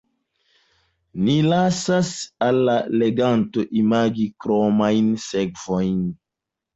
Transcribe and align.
Ni 1.25 1.33
lasas 1.49 2.09
al 2.45 2.57
la 2.69 2.77
leganto 3.01 3.65
imagi 3.81 4.25
kromajn 4.47 5.13
sekvojn. 5.27 6.01